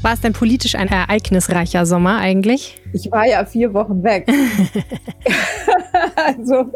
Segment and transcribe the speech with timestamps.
[0.00, 2.80] War es denn politisch ein ereignisreicher Sommer eigentlich?
[2.92, 4.28] Ich war ja vier Wochen weg.
[6.14, 6.66] also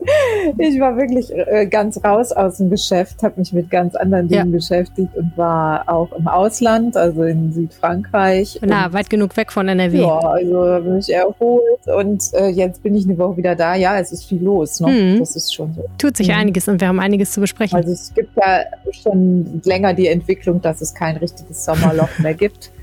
[0.59, 4.51] ich war wirklich äh, ganz raus aus dem Geschäft, habe mich mit ganz anderen Dingen
[4.51, 4.57] ja.
[4.57, 8.59] beschäftigt und war auch im Ausland, also in Südfrankreich.
[8.63, 10.01] Na, weit genug weg von NRW.
[10.01, 13.77] Ja, also bin ich erholt und äh, jetzt bin ich eine Woche wieder da.
[13.77, 14.81] Ja, es ist viel los.
[14.81, 14.89] Ne?
[14.89, 15.19] Mhm.
[15.21, 15.85] Das ist schon so.
[15.97, 16.35] Tut sich mhm.
[16.35, 17.77] einiges und wir haben einiges zu besprechen.
[17.77, 22.73] Also es gibt ja schon länger die Entwicklung, dass es kein richtiges Sommerloch mehr gibt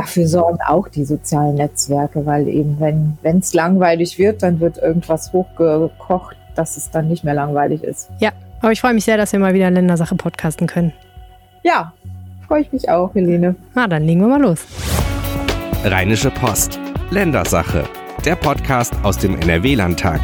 [0.00, 5.32] dafür sorgen auch die sozialen Netzwerke, weil eben, wenn es langweilig wird, dann wird irgendwas
[5.32, 8.10] hochgekocht, dass es dann nicht mehr langweilig ist.
[8.18, 10.92] Ja, aber ich freue mich sehr, dass wir mal wieder Ländersache podcasten können.
[11.62, 11.92] Ja,
[12.46, 13.54] freue ich mich auch, Helene.
[13.74, 14.66] Na, dann legen wir mal los.
[15.84, 16.78] Rheinische Post.
[17.10, 17.84] Ländersache.
[18.24, 20.20] Der Podcast aus dem NRW-Landtag.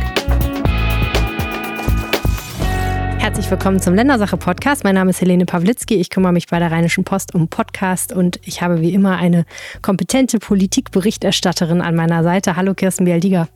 [3.27, 4.85] Herzlich willkommen zum Ländersache-Podcast.
[4.85, 5.97] Mein Name ist Helene Pawlitzki.
[5.97, 9.47] Ich kümmere mich bei der Rheinischen Post um Podcast und ich habe wie immer eine
[9.83, 12.55] kompetente Politikberichterstatterin an meiner Seite.
[12.55, 13.49] Hallo Kirsten Bialdiger.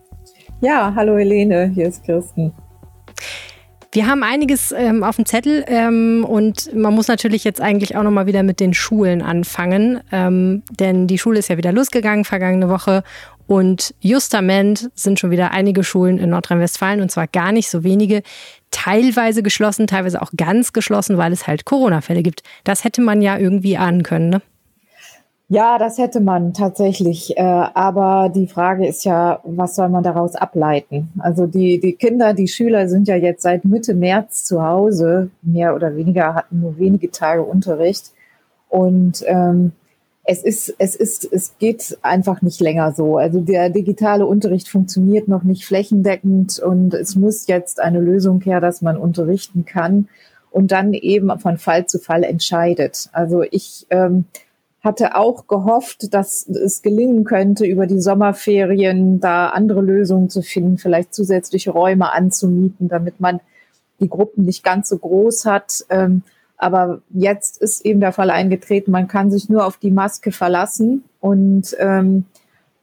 [0.61, 2.53] Ja, hallo Helene, hier ist Kirsten.
[3.93, 8.03] Wir haben einiges ähm, auf dem Zettel ähm, und man muss natürlich jetzt eigentlich auch
[8.03, 12.69] nochmal wieder mit den Schulen anfangen, ähm, denn die Schule ist ja wieder losgegangen vergangene
[12.69, 13.05] Woche
[13.47, 18.23] und justament sind schon wieder einige Schulen in Nordrhein-Westfalen und zwar gar nicht so wenige,
[18.71, 22.43] teilweise geschlossen, teilweise auch ganz geschlossen, weil es halt Corona-Fälle gibt.
[22.65, 24.43] Das hätte man ja irgendwie ahnen können, ne?
[25.53, 27.37] Ja, das hätte man tatsächlich.
[27.37, 31.09] Äh, aber die Frage ist ja, was soll man daraus ableiten?
[31.19, 35.75] Also die, die Kinder, die Schüler sind ja jetzt seit Mitte März zu Hause, mehr
[35.75, 38.13] oder weniger hatten nur wenige Tage Unterricht.
[38.69, 39.73] Und ähm,
[40.25, 43.17] es ist, es ist, es geht einfach nicht länger so.
[43.17, 48.61] Also der digitale Unterricht funktioniert noch nicht flächendeckend und es muss jetzt eine Lösung her,
[48.61, 50.09] dass man unterrichten kann
[50.51, 53.09] und dann eben von Fall zu Fall entscheidet.
[53.13, 54.27] Also ich ähm,
[54.83, 60.79] hatte auch gehofft, dass es gelingen könnte, über die Sommerferien da andere Lösungen zu finden,
[60.79, 63.41] vielleicht zusätzliche Räume anzumieten, damit man
[64.01, 65.85] die Gruppen nicht ganz so groß hat.
[65.91, 66.23] Ähm,
[66.61, 71.05] aber jetzt ist eben der Fall eingetreten, man kann sich nur auf die Maske verlassen
[71.21, 72.27] und ähm,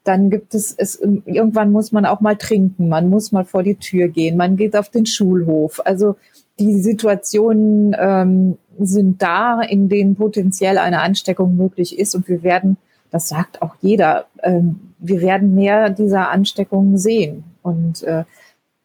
[0.03, 3.75] dann gibt es, es, irgendwann muss man auch mal trinken, man muss mal vor die
[3.75, 5.81] Tür gehen, man geht auf den Schulhof.
[5.85, 6.15] Also
[6.59, 12.77] die Situationen ähm, sind da, in denen potenziell eine Ansteckung möglich ist und wir werden,
[13.11, 17.43] das sagt auch jeder, ähm, wir werden mehr dieser Ansteckungen sehen.
[17.61, 18.23] Und äh,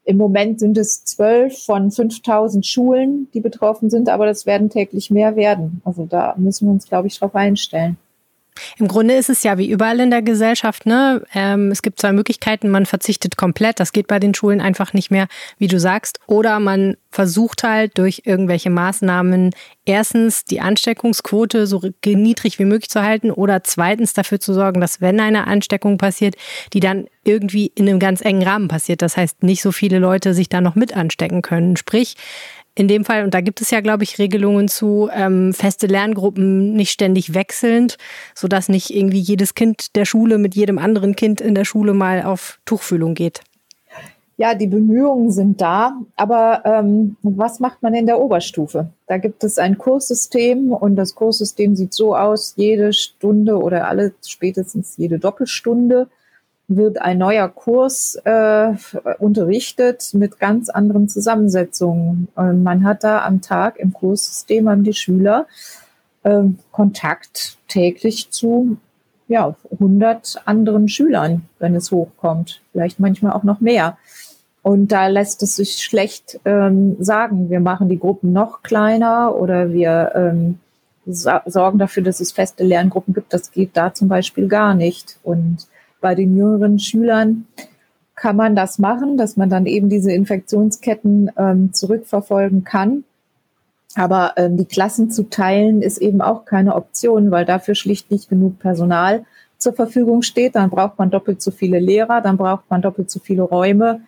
[0.05, 5.11] im Moment sind es zwölf von 5000 Schulen, die betroffen sind, aber das werden täglich
[5.11, 5.81] mehr werden.
[5.85, 7.97] Also da müssen wir uns, glaube ich, darauf einstellen.
[8.79, 10.87] Im Grunde ist es ja wie überall in der Gesellschaft.
[10.87, 11.23] Ne?
[11.35, 12.71] Ähm, es gibt zwei Möglichkeiten.
[12.71, 13.81] Man verzichtet komplett.
[13.81, 16.21] Das geht bei den Schulen einfach nicht mehr, wie du sagst.
[16.27, 19.51] Oder man versucht halt durch irgendwelche Maßnahmen
[19.85, 25.01] erstens die Ansteckungsquote so niedrig wie möglich zu halten oder zweitens dafür zu sorgen, dass
[25.01, 26.37] wenn eine Ansteckung passiert,
[26.73, 29.03] die dann irgendwie in einem ganz engen Rahmen passiert.
[29.03, 31.77] Das heißt, nicht so viele Leute sich da noch mit anstecken können.
[31.77, 32.17] Sprich,
[32.75, 36.73] in dem Fall, und da gibt es ja, glaube ich, Regelungen zu, ähm, feste Lerngruppen
[36.73, 37.99] nicht ständig wechselnd,
[38.35, 42.23] sodass nicht irgendwie jedes Kind der Schule mit jedem anderen Kind in der Schule mal
[42.23, 43.41] auf Tuchfühlung geht.
[44.39, 48.89] Ja, die Bemühungen sind da, aber ähm, was macht man in der Oberstufe?
[49.07, 54.15] Da gibt es ein Kurssystem und das Kurssystem sieht so aus, jede Stunde oder alle
[54.27, 56.09] spätestens jede Doppelstunde
[56.77, 58.73] wird ein neuer Kurs äh,
[59.19, 62.29] unterrichtet mit ganz anderen Zusammensetzungen.
[62.35, 65.47] Und man hat da am Tag im Kurssystem an die Schüler
[66.23, 68.77] äh, Kontakt täglich zu
[69.29, 72.61] ja, 100 anderen Schülern, wenn es hochkommt.
[72.73, 73.97] Vielleicht manchmal auch noch mehr.
[74.63, 79.73] Und da lässt es sich schlecht ähm, sagen, wir machen die Gruppen noch kleiner oder
[79.73, 80.59] wir ähm,
[81.05, 83.33] sorgen dafür, dass es feste Lerngruppen gibt.
[83.33, 85.19] Das geht da zum Beispiel gar nicht.
[85.25, 85.67] Und
[86.03, 87.47] bei den jüngeren Schülern
[88.15, 93.05] kann man das machen, dass man dann eben diese Infektionsketten ähm, zurückverfolgen kann.
[93.95, 98.29] Aber ähm, die Klassen zu teilen ist eben auch keine Option, weil dafür schlicht nicht
[98.29, 99.25] genug Personal
[99.59, 100.57] zur Verfügung steht.
[100.57, 104.03] Dann braucht man doppelt so viele Lehrer, dann braucht man doppelt so viele Räume.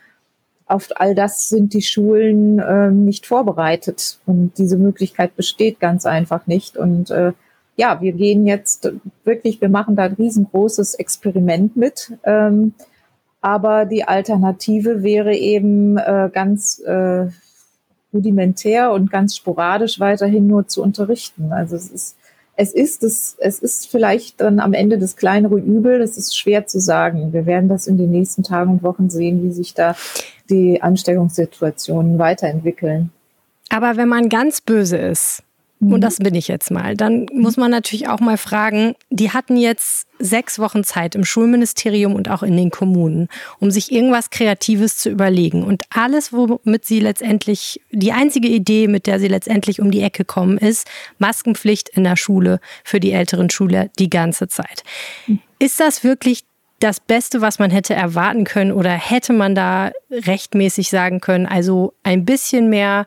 [0.66, 6.46] Auf all das sind die Schulen ähm, nicht vorbereitet und diese Möglichkeit besteht ganz einfach
[6.46, 6.76] nicht.
[6.76, 7.32] Und äh,
[7.76, 8.90] ja, wir gehen jetzt
[9.24, 12.12] wirklich, wir machen da ein riesengroßes Experiment mit.
[12.24, 12.74] Ähm,
[13.40, 17.26] aber die Alternative wäre eben äh, ganz äh,
[18.12, 21.52] rudimentär und ganz sporadisch weiterhin nur zu unterrichten.
[21.52, 22.16] Also es ist,
[22.56, 25.98] es ist, es, es ist vielleicht dann am Ende das kleinere Übel.
[25.98, 27.34] Das ist schwer zu sagen.
[27.34, 29.94] Wir werden das in den nächsten Tagen und Wochen sehen, wie sich da
[30.48, 33.10] die Ansteckungssituationen weiterentwickeln.
[33.68, 35.42] Aber wenn man ganz böse ist,
[35.92, 39.56] und das bin ich jetzt mal, dann muss man natürlich auch mal fragen, die hatten
[39.56, 43.28] jetzt sechs Wochen Zeit im Schulministerium und auch in den Kommunen,
[43.60, 45.64] um sich irgendwas Kreatives zu überlegen.
[45.64, 50.24] Und alles, womit sie letztendlich, die einzige Idee, mit der sie letztendlich um die Ecke
[50.24, 50.88] kommen, ist
[51.18, 54.84] Maskenpflicht in der Schule für die älteren Schüler die ganze Zeit.
[55.58, 56.44] Ist das wirklich
[56.80, 61.94] das Beste, was man hätte erwarten können oder hätte man da rechtmäßig sagen können, also
[62.02, 63.06] ein bisschen mehr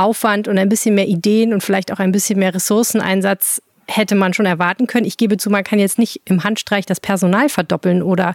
[0.00, 4.32] Aufwand und ein bisschen mehr Ideen und vielleicht auch ein bisschen mehr Ressourceneinsatz hätte man
[4.32, 5.06] schon erwarten können.
[5.06, 8.34] Ich gebe zu, man kann jetzt nicht im Handstreich das Personal verdoppeln oder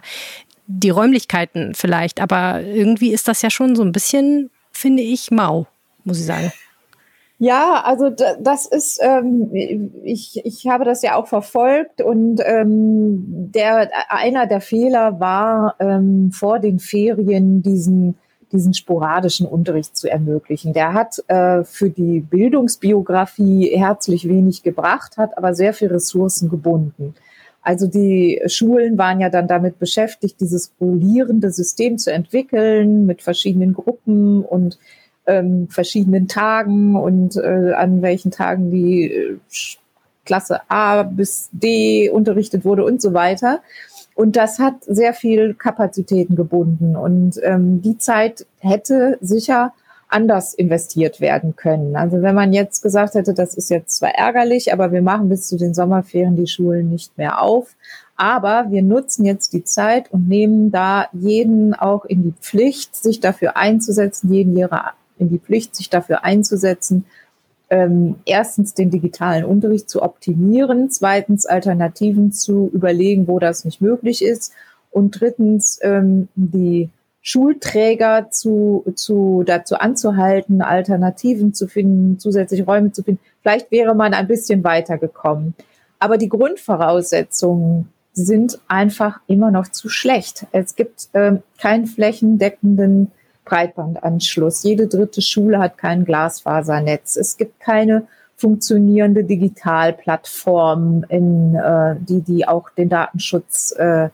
[0.66, 5.66] die Räumlichkeiten vielleicht, aber irgendwie ist das ja schon so ein bisschen, finde ich, mau,
[6.04, 6.52] muss ich sagen.
[7.38, 9.50] Ja, also das ist, ähm,
[10.04, 16.30] ich, ich habe das ja auch verfolgt und ähm, der einer der Fehler war ähm,
[16.32, 18.16] vor den Ferien diesen
[18.52, 20.72] diesen sporadischen Unterricht zu ermöglichen.
[20.72, 27.14] Der hat äh, für die Bildungsbiografie herzlich wenig gebracht, hat aber sehr viel Ressourcen gebunden.
[27.62, 33.74] Also die Schulen waren ja dann damit beschäftigt, dieses rollierende System zu entwickeln mit verschiedenen
[33.74, 34.78] Gruppen und
[35.26, 39.38] ähm, verschiedenen Tagen und äh, an welchen Tagen die äh,
[40.24, 43.62] Klasse A bis D unterrichtet wurde und so weiter.
[44.16, 46.96] Und das hat sehr viel Kapazitäten gebunden.
[46.96, 49.74] Und ähm, die Zeit hätte sicher
[50.08, 51.96] anders investiert werden können.
[51.96, 55.48] Also wenn man jetzt gesagt hätte, das ist jetzt zwar ärgerlich, aber wir machen bis
[55.48, 57.76] zu den Sommerferien die Schulen nicht mehr auf.
[58.16, 63.20] Aber wir nutzen jetzt die Zeit und nehmen da jeden auch in die Pflicht, sich
[63.20, 67.04] dafür einzusetzen, jeden Lehrer in die Pflicht, sich dafür einzusetzen,
[67.70, 74.24] ähm, erstens den digitalen Unterricht zu optimieren, zweitens Alternativen zu überlegen, wo das nicht möglich
[74.24, 74.52] ist
[74.90, 76.90] und drittens ähm, die
[77.22, 83.20] Schulträger zu, zu, dazu anzuhalten, Alternativen zu finden, zusätzliche Räume zu finden.
[83.42, 85.54] Vielleicht wäre man ein bisschen weitergekommen.
[85.98, 90.46] Aber die Grundvoraussetzungen sind einfach immer noch zu schlecht.
[90.52, 93.10] Es gibt ähm, keinen flächendeckenden
[93.46, 94.62] Breitbandanschluss.
[94.62, 97.16] Jede dritte Schule hat kein Glasfasernetz.
[97.16, 98.06] Es gibt keine
[98.36, 104.10] funktionierende Digitalplattform, in, äh, die, die auch den Datenschutz äh,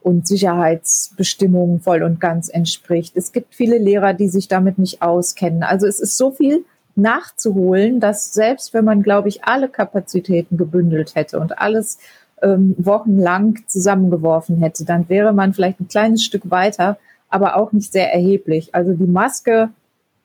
[0.00, 3.14] und Sicherheitsbestimmungen voll und ganz entspricht.
[3.14, 5.62] Es gibt viele Lehrer, die sich damit nicht auskennen.
[5.62, 6.64] Also es ist so viel
[6.94, 11.98] nachzuholen, dass selbst wenn man, glaube ich, alle Kapazitäten gebündelt hätte und alles
[12.42, 16.98] ähm, wochenlang zusammengeworfen hätte, dann wäre man vielleicht ein kleines Stück weiter
[17.28, 18.74] aber auch nicht sehr erheblich.
[18.74, 19.70] Also die Maske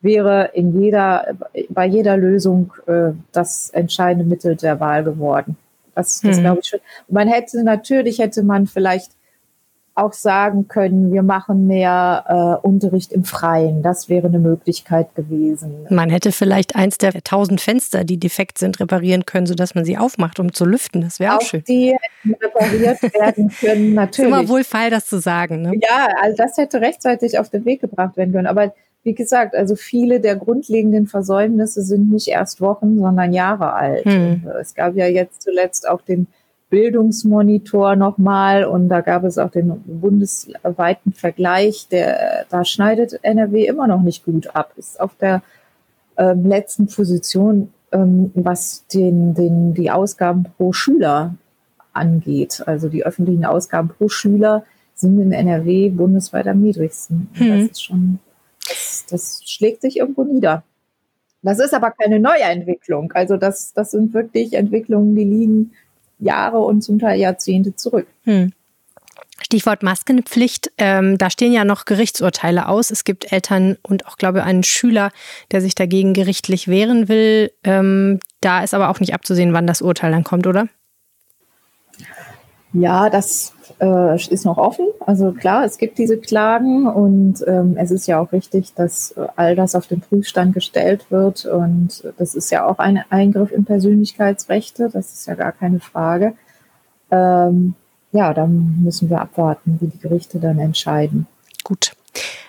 [0.02, 1.36] wäre in jeder,
[1.70, 5.58] bei jeder Lösung äh, das entscheidende Mittel der Wahl geworden.
[5.96, 6.44] Das, das hm.
[6.44, 6.80] glaube ich schon.
[7.08, 9.12] Man hätte natürlich hätte man vielleicht
[9.95, 13.84] auch sagen können, wir machen mehr äh, Unterricht im Freien.
[13.84, 15.86] Das wäre eine Möglichkeit gewesen.
[15.90, 19.98] Man hätte vielleicht eins der tausend Fenster, die defekt sind, reparieren können, sodass man sie
[19.98, 21.01] aufmacht, um zu lüften.
[21.01, 21.63] Das wäre auch, auch schön.
[21.68, 24.31] Die hätten repariert werden können, natürlich.
[24.31, 25.62] Ist immer wohlfeil, das zu sagen.
[25.62, 25.74] Ne?
[25.75, 28.48] Ja, also das hätte rechtzeitig auf den Weg gebracht werden können.
[28.48, 28.74] Aber
[29.04, 34.06] wie gesagt, also viele der grundlegenden Versäumnisse sind nicht erst Wochen, sondern Jahre alt.
[34.06, 34.48] Hm.
[34.60, 36.28] Es gab ja jetzt zuletzt auch den
[36.74, 43.86] Bildungsmonitor nochmal und da gab es auch den bundesweiten Vergleich, der, da schneidet NRW immer
[43.86, 45.44] noch nicht gut ab, ist auf der
[46.18, 51.36] ähm, letzten Position, ähm, was den, den, die Ausgaben pro Schüler
[51.94, 52.64] angeht.
[52.66, 57.30] Also die öffentlichen Ausgaben pro Schüler sind in NRW bundesweit am niedrigsten.
[57.33, 57.50] Hm.
[57.50, 58.19] Das ist schon,
[58.68, 60.64] das, das schlägt sich irgendwo nieder.
[61.44, 63.12] Das ist aber keine neue Entwicklung.
[63.12, 65.71] Also das, das sind wirklich Entwicklungen, die liegen
[66.20, 68.08] Jahre und zum Teil Jahrzehnte zurück.
[68.24, 68.54] Hm.
[69.42, 70.72] Stichwort Maskenpflicht.
[70.78, 72.92] Ähm, da stehen ja noch Gerichtsurteile aus.
[72.92, 75.12] Es gibt Eltern und auch, glaube ich, einen Schüler,
[75.52, 77.52] der sich dagegen gerichtlich wehren will.
[77.64, 80.68] Ähm, da ist aber auch nicht abzusehen, wann das Urteil dann kommt, oder?
[82.73, 84.87] Ja, das äh, ist noch offen.
[84.99, 89.27] Also klar, es gibt diese Klagen und ähm, es ist ja auch richtig, dass äh,
[89.35, 93.63] all das auf den Prüfstand gestellt wird und das ist ja auch ein Eingriff in
[93.63, 96.33] Persönlichkeitsrechte, das ist ja gar keine Frage.
[97.11, 97.75] Ähm,
[98.11, 101.27] ja, dann müssen wir abwarten, wie die Gerichte dann entscheiden.
[101.63, 101.94] Gut.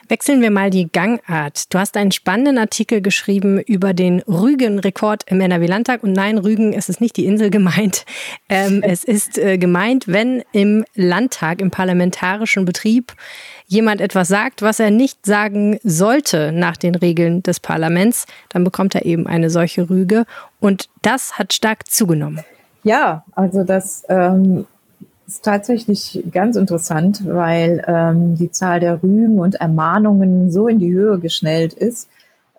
[0.08, 1.72] Wechseln wir mal die Gangart.
[1.72, 6.02] Du hast einen spannenden Artikel geschrieben über den Rügen-Rekord im NRW-Landtag.
[6.02, 8.04] Und nein, Rügen, es ist nicht die Insel gemeint.
[8.48, 13.14] Ähm, es ist äh, gemeint, wenn im Landtag, im parlamentarischen Betrieb,
[13.66, 18.94] jemand etwas sagt, was er nicht sagen sollte nach den Regeln des Parlaments, dann bekommt
[18.94, 20.26] er eben eine solche Rüge.
[20.60, 22.44] Und das hat stark zugenommen.
[22.82, 24.66] Ja, also das ähm,
[25.26, 30.92] ist tatsächlich ganz interessant, weil ähm, die Zahl der Rügen und Ermahnungen so in die
[30.92, 32.08] Höhe geschnellt ist,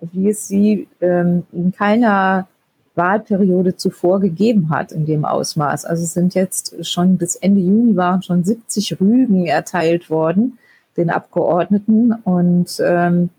[0.02, 2.48] wie es sie ähm, in keiner
[2.96, 5.86] Wahlperiode zuvor gegeben hat in dem Ausmaß.
[5.86, 10.58] Also es sind jetzt schon bis Ende Juni waren schon 70 Rügen erteilt worden
[10.98, 13.30] den Abgeordneten und ähm,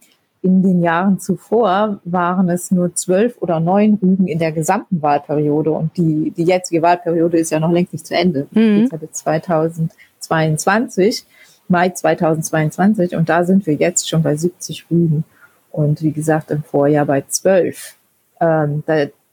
[0.46, 5.72] in den Jahren zuvor waren es nur zwölf oder neun Rügen in der gesamten Wahlperiode
[5.72, 8.46] und die, die jetzige Wahlperiode ist ja noch längst nicht zu Ende.
[8.52, 8.88] Mhm.
[8.88, 11.24] bis 2022,
[11.66, 15.24] Mai 2022 und da sind wir jetzt schon bei 70 Rügen
[15.72, 17.96] und wie gesagt im Vorjahr bei zwölf.
[18.40, 18.84] Ähm,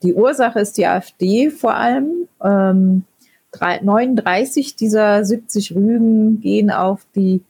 [0.02, 2.26] die Ursache ist die AfD vor allem.
[2.42, 3.04] Ähm,
[3.60, 7.40] 39 dieser 70 Rügen gehen auf die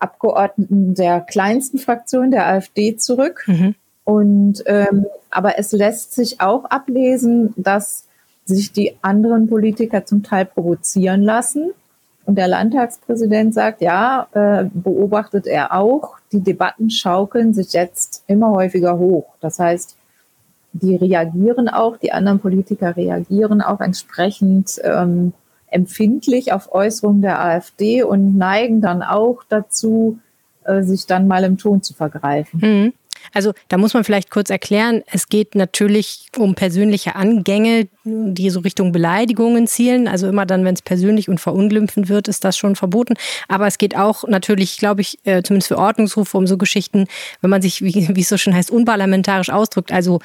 [0.00, 3.44] Abgeordneten der kleinsten Fraktion, der AfD, zurück.
[3.46, 3.74] Mhm.
[4.04, 8.06] Und ähm, aber es lässt sich auch ablesen, dass
[8.44, 11.70] sich die anderen Politiker zum Teil provozieren lassen.
[12.26, 18.50] Und der Landtagspräsident sagt, ja, äh, beobachtet er auch, die Debatten schaukeln sich jetzt immer
[18.50, 19.26] häufiger hoch.
[19.40, 19.96] Das heißt,
[20.72, 25.32] die reagieren auch, die anderen Politiker reagieren auch entsprechend ähm,
[25.70, 30.18] empfindlich auf Äußerungen der AfD und neigen dann auch dazu,
[30.64, 32.60] äh, sich dann mal im Ton zu vergreifen.
[32.60, 32.92] Mhm.
[33.32, 38.60] Also da muss man vielleicht kurz erklären, es geht natürlich um persönliche Angänge, die so
[38.60, 40.08] Richtung Beleidigungen zielen.
[40.08, 43.14] Also immer dann, wenn es persönlich und verunglimpfend wird, ist das schon verboten.
[43.48, 47.06] Aber es geht auch natürlich, glaube ich, äh, zumindest für Ordnungsrufe um so Geschichten,
[47.40, 49.92] wenn man sich, wie, wie es so schön heißt, unparlamentarisch ausdrückt.
[49.92, 50.20] Also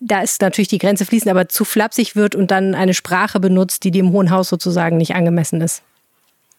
[0.00, 3.84] da ist natürlich die Grenze fließend, aber zu flapsig wird und dann eine Sprache benutzt,
[3.84, 5.82] die dem Hohen Haus sozusagen nicht angemessen ist.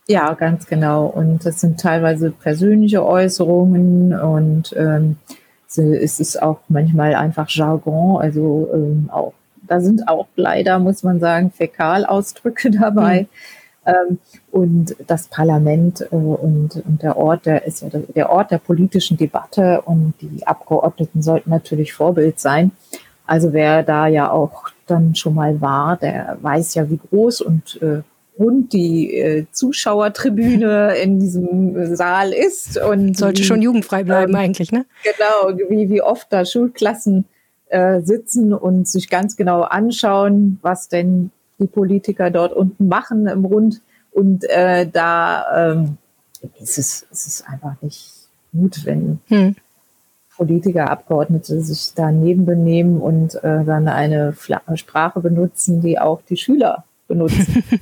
[0.07, 1.05] Ja, ganz genau.
[1.05, 5.17] Und das sind teilweise persönliche Äußerungen und ähm,
[5.67, 9.33] es ist auch manchmal einfach Jargon, also ähm, auch
[9.71, 13.21] da sind auch leider, muss man sagen, Fäkalausdrücke dabei.
[13.85, 13.93] Mhm.
[13.93, 14.19] Ähm,
[14.51, 19.17] und das Parlament äh, und, und der Ort, der ist ja der Ort der politischen
[19.17, 22.71] Debatte und die Abgeordneten sollten natürlich Vorbild sein.
[23.25, 27.81] Also wer da ja auch dann schon mal war, der weiß ja, wie groß und
[27.81, 28.01] äh,
[28.37, 32.77] rund die äh, Zuschauertribüne in diesem Saal ist.
[32.77, 34.85] Und Sollte wie, schon jugendfrei bleiben ähm, eigentlich, ne?
[35.03, 37.25] Genau, wie, wie oft da Schulklassen
[37.69, 43.45] äh, sitzen und sich ganz genau anschauen, was denn die Politiker dort unten machen im
[43.45, 43.81] Rund.
[44.11, 45.97] Und äh, da ähm,
[46.59, 48.11] ist es, ist es einfach nicht
[48.51, 49.55] gut, wenn hm.
[50.35, 56.37] Politiker, Abgeordnete sich daneben benehmen und äh, dann eine Fla Sprache benutzen, die auch die
[56.37, 57.63] Schüler benutzen.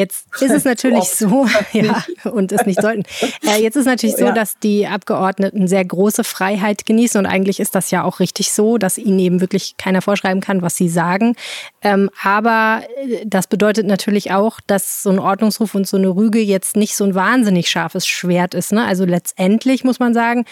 [0.00, 3.02] Jetzt ist es natürlich so, ja, und es nicht sollten.
[3.46, 7.74] Äh, jetzt ist natürlich so, dass die Abgeordneten sehr große Freiheit genießen und eigentlich ist
[7.74, 11.36] das ja auch richtig so, dass ihnen eben wirklich keiner vorschreiben kann, was sie sagen.
[11.82, 16.40] Ähm, aber äh, das bedeutet natürlich auch, dass so ein Ordnungsruf und so eine Rüge
[16.40, 18.72] jetzt nicht so ein wahnsinnig scharfes Schwert ist.
[18.72, 18.82] Ne?
[18.86, 20.46] Also letztendlich muss man sagen,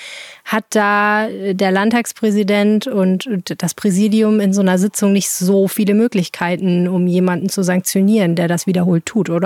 [0.44, 5.94] hat da äh, der Landtagspräsident und das Präsidium in so einer Sitzung nicht so viele
[5.94, 9.37] Möglichkeiten, um jemanden zu sanktionieren, der das wiederholt tut, oder?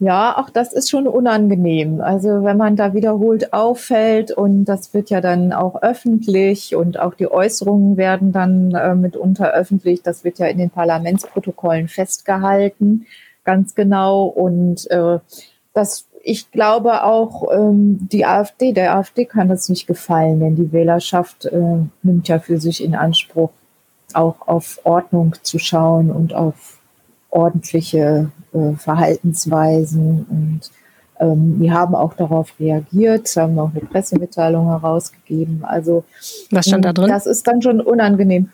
[0.00, 2.00] Ja, auch das ist schon unangenehm.
[2.00, 7.14] Also wenn man da wiederholt auffällt und das wird ja dann auch öffentlich und auch
[7.14, 13.06] die Äußerungen werden dann äh, mitunter öffentlich, das wird ja in den Parlamentsprotokollen festgehalten,
[13.44, 14.24] ganz genau.
[14.24, 15.20] Und äh,
[15.72, 20.72] das, ich glaube auch, ähm, die AfD, der AfD kann das nicht gefallen, denn die
[20.72, 23.50] Wählerschaft äh, nimmt ja für sich in Anspruch,
[24.12, 26.80] auch auf Ordnung zu schauen und auf
[27.34, 30.60] ordentliche äh, Verhaltensweisen und
[31.18, 35.64] ähm, die haben auch darauf reagiert, haben auch eine Pressemitteilung herausgegeben.
[35.64, 36.04] Also
[36.50, 37.08] was stand da drin?
[37.08, 38.50] Das ist dann schon unangenehm.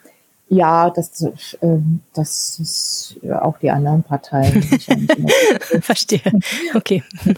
[0.49, 1.79] Ja, das, äh,
[2.13, 4.63] das ist auch die anderen Parteien.
[5.81, 6.33] Verstehe.
[6.75, 7.05] Okay.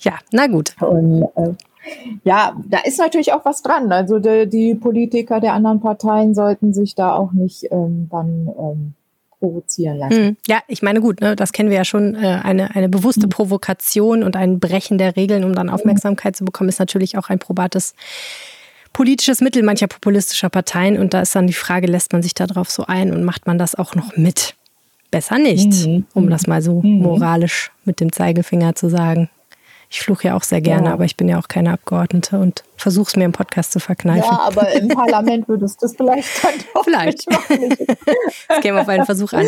[0.00, 0.74] ja, na gut.
[0.82, 1.54] Und, äh,
[2.24, 3.90] ja, da ist natürlich auch was dran.
[3.90, 8.94] Also die, die, Politiker der anderen Parteien sollten sich da auch nicht ähm, dann ähm,
[9.40, 10.16] provozieren lassen.
[10.16, 10.36] Hm.
[10.46, 12.14] Ja, ich meine, gut, ne, das kennen wir ja schon.
[12.14, 13.30] Äh, eine, eine bewusste hm.
[13.30, 17.40] Provokation und ein Brechen der Regeln, um dann Aufmerksamkeit zu bekommen, ist natürlich auch ein
[17.40, 17.94] probates
[18.92, 20.98] politisches Mittel mancher populistischer Parteien.
[20.98, 23.58] Und da ist dann die Frage, lässt man sich darauf so ein und macht man
[23.58, 24.54] das auch noch mit?
[25.10, 26.06] Besser nicht, mhm.
[26.14, 27.02] um das mal so mhm.
[27.02, 29.28] moralisch mit dem Zeigefinger zu sagen.
[29.92, 30.92] Ich fluche ja auch sehr gerne, ja.
[30.92, 34.22] aber ich bin ja auch keine Abgeordnete und versuche es mir im Podcast zu verkneifen.
[34.22, 37.28] Ja, aber im Parlament würdest du es vielleicht dann doch vielleicht.
[37.28, 37.98] nicht
[38.48, 39.46] Das käme auf einen Versuch an.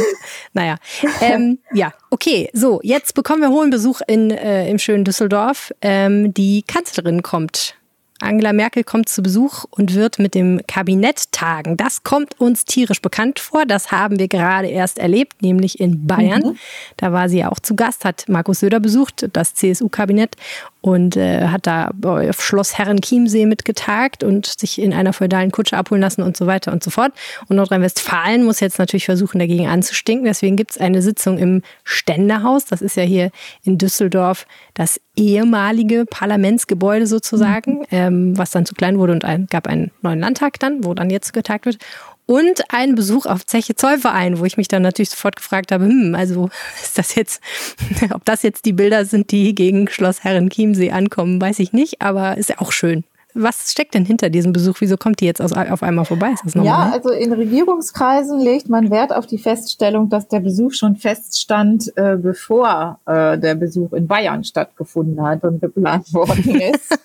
[0.52, 0.78] Naja,
[1.20, 2.50] ähm, ja, okay.
[2.52, 5.72] So, jetzt bekommen wir hohen Besuch in, äh, im schönen Düsseldorf.
[5.80, 7.76] Ähm, die Kanzlerin kommt
[8.22, 11.76] Angela Merkel kommt zu Besuch und wird mit dem Kabinett tagen.
[11.76, 13.66] Das kommt uns tierisch bekannt vor.
[13.66, 16.42] Das haben wir gerade erst erlebt, nämlich in Bayern.
[16.42, 16.58] Mhm.
[16.96, 20.36] Da war sie ja auch zu Gast, hat Markus Söder besucht, das CSU-Kabinett.
[20.82, 26.02] Und äh, hat da auf Schloss Herrenchiemsee mitgetagt und sich in einer feudalen Kutsche abholen
[26.02, 27.12] lassen und so weiter und so fort.
[27.48, 30.26] Und Nordrhein-Westfalen muss jetzt natürlich versuchen, dagegen anzustinken.
[30.26, 32.64] Deswegen gibt es eine Sitzung im Ständehaus.
[32.66, 33.30] Das ist ja hier
[33.62, 37.86] in Düsseldorf das ehemalige Parlamentsgebäude sozusagen, mhm.
[37.90, 41.10] ähm, was dann zu klein wurde und ein, gab einen neuen Landtag dann, wo dann
[41.10, 41.78] jetzt getagt wird
[42.26, 46.14] und ein Besuch auf Zeche Zollverein, wo ich mich dann natürlich sofort gefragt habe, hm,
[46.14, 46.48] also
[46.82, 47.42] ist das jetzt,
[48.14, 52.36] ob das jetzt die Bilder sind, die gegen Schloss Herrenchiemsee ankommen, weiß ich nicht, aber
[52.38, 53.04] ist ja auch schön.
[53.34, 54.76] Was steckt denn hinter diesem Besuch?
[54.80, 56.32] Wieso kommt die jetzt auf einmal vorbei?
[56.32, 56.88] Ist das normal?
[56.88, 61.96] Ja, also in Regierungskreisen legt man Wert auf die Feststellung, dass der Besuch schon feststand,
[61.96, 66.98] äh, bevor äh, der Besuch in Bayern stattgefunden hat und geplant worden ist.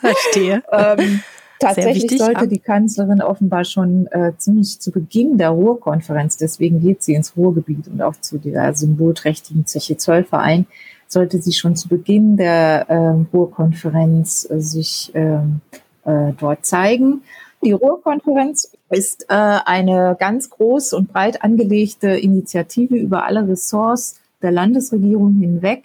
[0.00, 0.64] Verstehe.
[0.72, 1.22] ähm,
[1.58, 7.14] Tatsächlich sollte die Kanzlerin offenbar schon äh, ziemlich zu Beginn der Ruhrkonferenz, deswegen geht sie
[7.14, 10.66] ins Ruhrgebiet und auch zu der symbolträchtigen Zeche Zollverein,
[11.08, 15.60] sollte sie schon zu Beginn der äh, Ruhrkonferenz äh, sich ähm,
[16.04, 17.22] äh, dort zeigen.
[17.64, 24.52] Die Ruhrkonferenz ist äh, eine ganz groß und breit angelegte Initiative über alle Ressorts der
[24.52, 25.84] Landesregierung hinweg,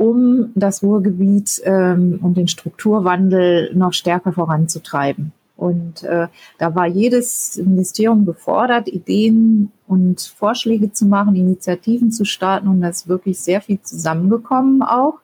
[0.00, 5.32] um das Ruhrgebiet ähm, und den Strukturwandel noch stärker voranzutreiben.
[5.58, 6.28] Und äh,
[6.58, 12.68] da war jedes Ministerium gefordert, Ideen und Vorschläge zu machen, Initiativen zu starten.
[12.68, 15.18] Und da ist wirklich sehr viel zusammengekommen auch.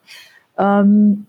[0.59, 1.25] Ähm,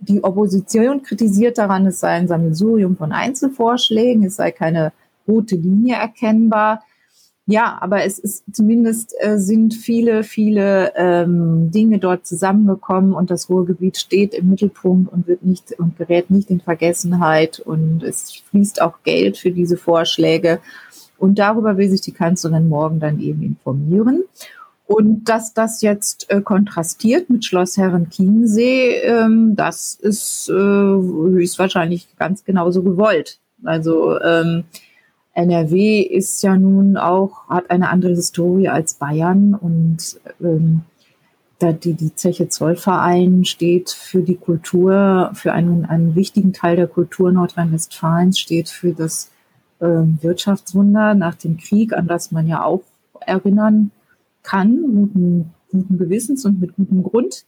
[0.00, 4.92] die Opposition kritisiert daran, es sei ein Sammelsurium von Einzelvorschlägen, es sei keine
[5.28, 6.82] rote Linie erkennbar.
[7.50, 13.48] Ja, aber es ist zumindest äh, sind viele, viele ähm, Dinge dort zusammengekommen und das
[13.48, 18.82] Ruhrgebiet steht im Mittelpunkt und wird nicht und gerät nicht in Vergessenheit und es fließt
[18.82, 20.60] auch Geld für diese Vorschläge.
[21.16, 24.24] Und darüber will sich die Kanzlerin morgen dann eben informieren.
[24.84, 32.44] Und dass das jetzt äh, kontrastiert mit Schloss Herrenchiemsee, ähm, das ist äh, höchstwahrscheinlich ganz
[32.44, 33.38] genauso gewollt.
[33.64, 34.64] Also ähm,
[35.38, 40.82] NRW ist ja nun auch, hat eine andere Historie als Bayern und ähm,
[41.60, 46.88] da die, die Zeche Zollverein steht für die Kultur, für einen, einen wichtigen Teil der
[46.88, 49.30] Kultur Nordrhein-Westfalens, steht für das
[49.80, 52.82] ähm, Wirtschaftswunder nach dem Krieg, an das man ja auch
[53.20, 53.92] erinnern
[54.42, 57.44] kann, guten, guten Gewissens und mit gutem Grund.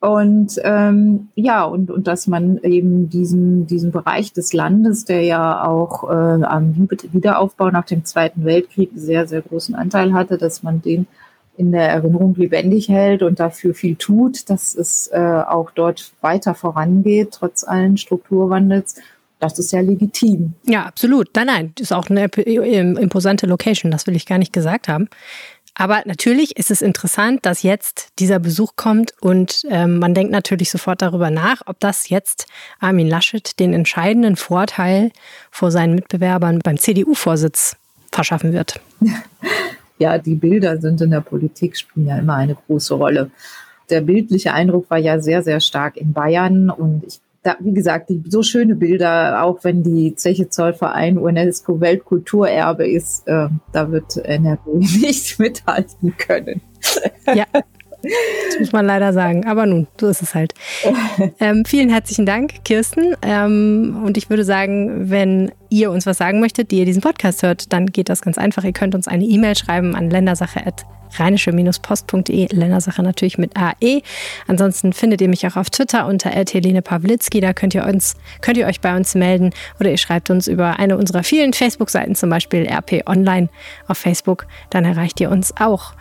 [0.00, 5.64] Und ähm, ja, und, und dass man eben diesen, diesen Bereich des Landes, der ja
[5.64, 10.82] auch äh, am Wiederaufbau nach dem Zweiten Weltkrieg sehr, sehr großen Anteil hatte, dass man
[10.82, 11.08] den
[11.56, 16.54] in der Erinnerung lebendig hält und dafür viel tut, dass es äh, auch dort weiter
[16.54, 18.94] vorangeht, trotz allen Strukturwandels.
[19.40, 20.54] Das ist ja legitim.
[20.64, 21.28] Ja, absolut.
[21.34, 25.08] Nein, nein, ist auch eine imposante Location, das will ich gar nicht gesagt haben.
[25.78, 30.70] Aber natürlich ist es interessant, dass jetzt dieser Besuch kommt und ähm, man denkt natürlich
[30.70, 32.48] sofort darüber nach, ob das jetzt
[32.80, 35.12] Armin Laschet den entscheidenden Vorteil
[35.52, 37.76] vor seinen Mitbewerbern beim CDU-Vorsitz
[38.10, 38.80] verschaffen wird.
[40.00, 43.32] Ja, die Bilder sind in der Politik spielen ja immer eine große Rolle.
[43.90, 48.10] Der bildliche Eindruck war ja sehr, sehr stark in Bayern und ich da, wie gesagt,
[48.10, 54.18] die, so schöne Bilder, auch wenn die Zeche Zollverein UNESCO Weltkulturerbe ist, äh, da wird
[54.18, 54.58] NRW
[55.00, 56.60] nicht mithalten können.
[57.34, 57.46] Ja.
[58.02, 59.46] Das muss man leider sagen.
[59.46, 60.54] Aber nun, so ist es halt.
[61.40, 63.14] Ähm, vielen herzlichen Dank, Kirsten.
[63.22, 67.42] Ähm, und ich würde sagen, wenn ihr uns was sagen möchtet, die ihr diesen Podcast
[67.42, 68.64] hört, dann geht das ganz einfach.
[68.64, 70.84] Ihr könnt uns eine E-Mail schreiben an ländersache.de
[71.16, 74.02] rheinische-post.de, Ländersache natürlich mit AE.
[74.46, 77.40] Ansonsten findet ihr mich auch auf Twitter unter Helene Pawlitzki.
[77.40, 80.78] Da könnt ihr, uns, könnt ihr euch bei uns melden oder ihr schreibt uns über
[80.78, 83.48] eine unserer vielen Facebook-Seiten, zum Beispiel RP Online
[83.86, 84.46] auf Facebook.
[84.70, 85.94] Dann erreicht ihr uns auch.